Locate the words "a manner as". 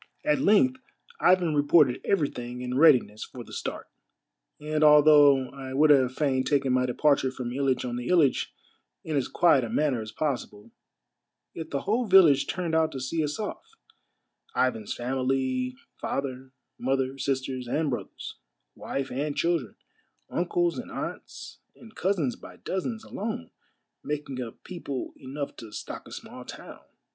9.63-10.11